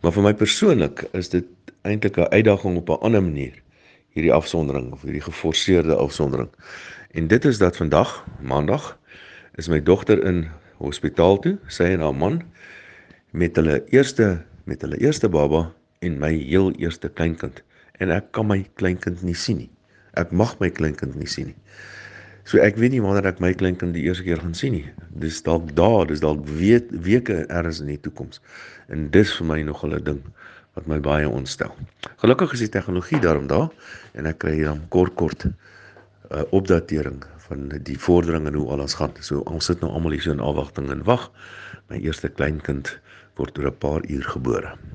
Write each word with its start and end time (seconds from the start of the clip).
Maar 0.00 0.14
vir 0.16 0.24
my 0.24 0.32
persoonlik 0.34 1.02
is 1.12 1.28
dit 1.28 1.46
eintlik 1.84 2.16
'n 2.16 2.32
uitdaging 2.32 2.76
op 2.76 2.88
'n 2.88 3.02
ander 3.04 3.22
manier 3.22 3.62
hierdie 4.08 4.32
afsondering 4.32 4.92
of 4.92 5.02
hierdie 5.02 5.20
geforseerde 5.20 5.94
afsondering. 5.94 6.48
En 7.10 7.26
dit 7.26 7.44
is 7.44 7.58
dat 7.58 7.76
vandag, 7.76 8.24
Maandag, 8.40 8.98
is 9.54 9.68
my 9.68 9.82
dogter 9.82 10.24
in 10.24 10.48
hospitaal 10.76 11.38
toe, 11.38 11.58
sy 11.66 11.82
en 11.82 12.00
haar 12.00 12.14
man 12.14 12.42
met 13.30 13.56
hulle 13.56 13.84
eerste 13.90 14.42
met 14.64 14.80
hulle 14.80 14.96
eerste 14.96 15.28
baba 15.28 15.72
en 15.98 16.18
my 16.18 16.32
heel 16.32 16.72
eerste 16.72 17.08
kleinkind 17.08 17.62
en 17.98 18.10
ek 18.10 18.32
kan 18.32 18.46
my 18.46 18.66
kleinkind 18.74 19.22
nie 19.22 19.34
sien 19.34 19.56
nie. 19.56 19.70
Ek 20.12 20.30
mag 20.30 20.58
my 20.58 20.70
kleinkind 20.70 21.14
nie 21.14 21.28
sien 21.28 21.46
nie. 21.46 21.56
So 22.50 22.58
ek 22.58 22.80
weet 22.82 22.96
nie 22.96 23.02
wanneer 23.04 23.28
ek 23.30 23.38
my 23.38 23.52
kleinkind 23.54 23.94
die 23.94 24.08
eerste 24.08 24.24
keer 24.26 24.40
gaan 24.42 24.56
sien 24.58 24.72
nie. 24.74 24.86
Dis 25.22 25.36
dalk 25.46 25.68
daar, 25.78 26.08
dis 26.10 26.18
dalk 26.18 26.40
weet 26.58 26.88
weke 27.06 27.44
ergens 27.46 27.78
in 27.84 27.92
die 27.92 28.00
toekoms. 28.02 28.40
En 28.90 29.04
dis 29.14 29.30
vir 29.36 29.46
my 29.46 29.58
nog 29.68 29.84
'n 29.86 30.02
ding 30.02 30.18
wat 30.74 30.88
my 30.90 30.98
baie 30.98 31.28
ontstel. 31.28 31.70
Gelukkig 32.18 32.52
is 32.52 32.64
die 32.66 32.72
tegnologie 32.74 33.20
daarom 33.22 33.46
daar 33.46 33.70
en 34.18 34.26
ek 34.26 34.42
kry 34.42 34.56
dan 34.64 34.82
kort 34.88 35.14
kort 35.14 35.46
'n 35.46 35.54
uh, 36.34 36.42
opdatering 36.50 37.22
van 37.46 37.70
die 37.86 37.98
vordering 37.98 38.46
en 38.46 38.54
hoe 38.54 38.70
alles 38.70 38.98
gaan. 38.98 39.14
So 39.20 39.46
ons 39.46 39.64
sit 39.64 39.80
nou 39.80 39.92
almal 39.92 40.18
hier 40.18 40.22
so 40.22 40.32
in 40.32 40.40
afwagting 40.40 40.90
en 40.90 41.04
wag. 41.04 41.30
My 41.86 42.02
eerste 42.02 42.28
kleinkind 42.28 42.98
word 43.36 43.58
oor 43.58 43.70
'n 43.70 43.78
paar 43.78 44.02
uur 44.10 44.26
gebore. 44.26 44.74